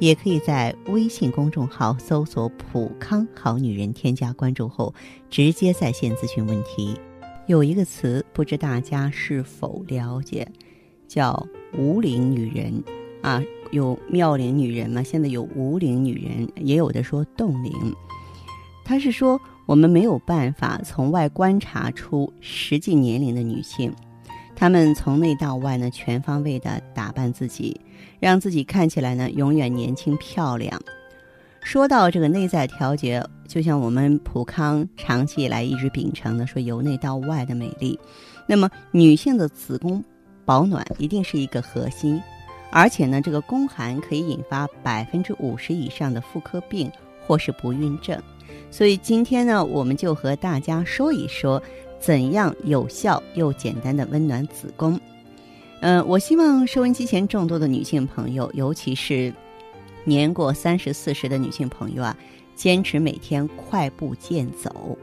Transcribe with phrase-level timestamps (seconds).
[0.00, 4.92] 也可以在微信公众号搜索“普康好女人”，添加关注后
[5.28, 6.98] 直接在线咨询问题。
[7.46, 10.48] 有一个词，不知大家是否了解，
[11.06, 12.82] 叫“无龄女人”
[13.22, 15.02] 啊，有妙龄女人嘛？
[15.02, 17.72] 现在有无龄女人，也有的说冻龄。
[18.84, 23.92] 他是说我们没有办法从外观察出实际年龄的女性。
[24.60, 27.80] 她们从内到外呢，全方位的打扮自己，
[28.20, 30.78] 让自己看起来呢永远年轻漂亮。
[31.62, 37.98] 说到这个内在调节，就像我们普康长期以来一直秉承的，说由内到外的美丽。
[38.46, 40.04] 那么女性的子宫
[40.44, 42.20] 保暖一定是一个核心，
[42.70, 46.92] 而且呢，这个宫寒可以引发百分之五十以上的妇科病
[47.26, 48.22] 或是不孕症。
[48.70, 51.62] 所以今天呢，我们就和大家说一说。
[52.00, 54.98] 怎样有效又简单的温暖子宫？
[55.82, 59.30] 嗯，我希望收音机前众多的女性朋友，尤其是
[60.04, 62.16] 年过三十四十的女性朋友啊，
[62.56, 64.96] 坚持每天快步健走。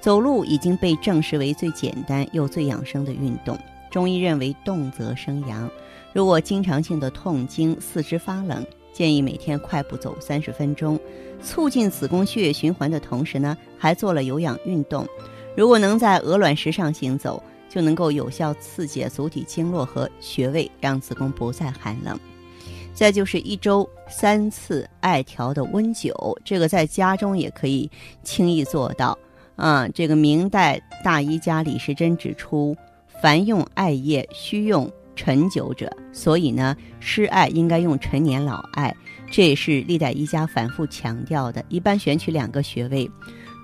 [0.00, 3.56] 走路已经被证实为最简单又最养生的运动。
[3.88, 5.70] 中医认为动则生阳，
[6.12, 10.98] 如果经常性的痛经、四肢发冷，建议每天快步走三十分钟，
[11.42, 15.06] 促进子宫血液循环的同时呢，还做了有氧运动。
[15.56, 22.18] 如果能在鹅卵石上行走，就能够有效刺激足底经络和穴位，让子宫不再寒冷。
[22.94, 27.90] 再就是一周三次艾条的温灸，这个在家中也可以
[28.22, 29.18] 轻易做到。
[29.56, 32.76] 啊，这个明代大医家李时珍指出，
[33.22, 38.94] 凡用艾叶需用陈灸者，所以呢，施艾应该用陈年老艾，
[39.30, 41.64] 这也是历代医家反复强调的。
[41.68, 43.10] 一般选取两个穴位。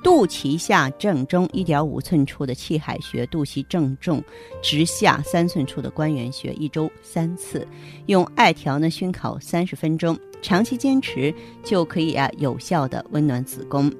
[0.00, 4.22] 肚脐下正中一点五寸处的气海穴，肚脐正中
[4.62, 7.66] 直下三寸处的关元穴，一周三次，
[8.06, 11.34] 用艾条呢熏烤三十分钟，长期坚持
[11.64, 13.92] 就可以啊有效的温暖子宫。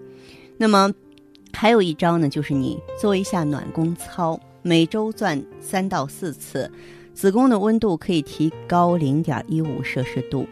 [0.56, 0.88] 那么
[1.53, 5.28] 还有一招呢，就是你做一下暖宫操，每周做
[5.60, 6.70] 三到四次，
[7.18, 10.46] 子宫的温度可以提高零点一五摄氏度。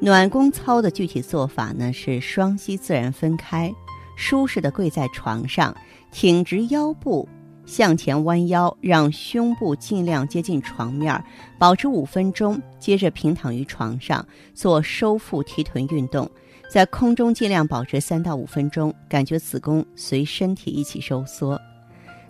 [0.00, 3.72] 暖宫操的具体做法呢是双膝自然分开。
[4.16, 5.72] 舒适的跪在床上，
[6.10, 7.28] 挺直腰部，
[7.66, 11.24] 向前弯腰，让胸部尽量接近床面，
[11.56, 12.60] 保持五分钟。
[12.80, 16.28] 接着平躺于床上，做收腹提臀运动，
[16.68, 21.56] 在空中尽量保持三到五分钟，感觉子宫随身体一起收缩。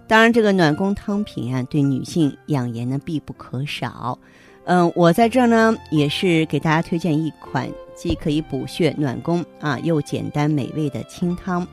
[0.08, 4.18] 当然，这个暖宫汤品啊，对女性养颜呢必不可少。
[4.64, 11.66] 嗯，我在这儿呢，也是给大家推荐一款既可以补血暖宫啊，又简单美味的清汤。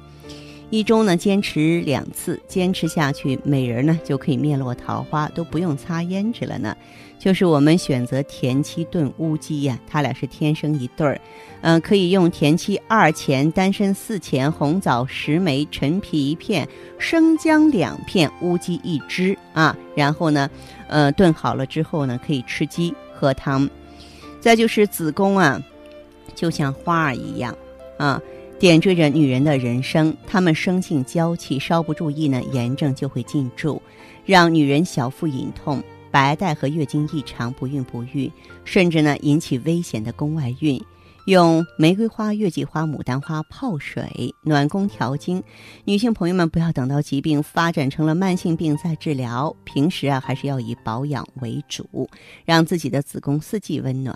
[0.69, 6.75] 一周呢，坚持两次，坚持下去，美人呢就可以面落桃花，都不用擦胭脂了呢。
[7.17, 11.19] 就是我们选择田七炖乌鸡呀，它俩是天生一对儿。
[11.61, 16.67] 嗯，可以用田七二钱、丹参四钱、红枣十枚、陈皮一片、
[16.99, 19.75] 生姜两片、乌鸡一只啊。
[19.95, 20.49] 然后呢，
[20.87, 23.67] 呃，炖好了之后呢，可以吃鸡喝汤。
[24.41, 25.59] 再就是子宫啊，
[26.35, 27.55] 就像花儿一样
[27.97, 28.21] 啊。
[28.65, 33.79] 点缀着女人的人生，她们生性娇气，稍不注意呢，炎症就会进驻，
[34.25, 38.31] 让女人小腹隐痛、白带和月经异常、不孕不育，
[38.63, 40.83] 甚至呢引起危险的宫外孕。
[41.25, 45.43] 用玫瑰花、月季花、牡丹花泡水暖宫调经，
[45.83, 52.07] 女性朋友们不要等到疾病发展成了慢性病再治疗，平时啊还是要以保养为主，
[52.45, 54.15] 让自己的子宫四季温暖。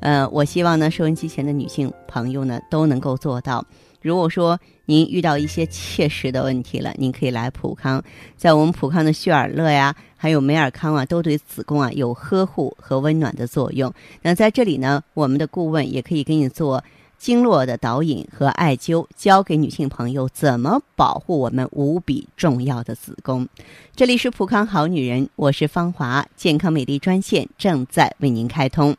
[0.00, 3.64] 呃，我希望呢，收音机前的女性朋友呢都能够做到。
[4.04, 8.04] 如果说您遇到一些切实的问题了，您可以来普康，
[8.36, 13.90] 在我们普康的旭尔乐呀，还有美尔康啊，都对子宫啊有呵护和温暖的作用。
[14.20, 16.84] 那在这里呢，我们的顾问也可以给你做
[17.16, 23.48] 经络的导引和艾灸，教给女性朋友怎么保护我们无比重要的子宫。
[23.96, 28.94] 这里是普康好女人，我是芳华，健康美丽专线正在为您开通，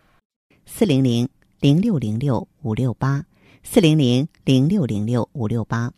[0.65, 1.29] 四零零
[1.59, 3.23] 零六零六五六八。
[3.67, 5.91] 四零零零六零六五六八。